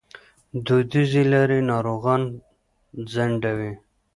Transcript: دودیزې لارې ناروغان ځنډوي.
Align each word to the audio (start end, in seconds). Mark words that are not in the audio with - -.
دودیزې 0.65 1.23
لارې 1.31 1.59
ناروغان 1.71 2.21
ځنډوي. 3.11 3.71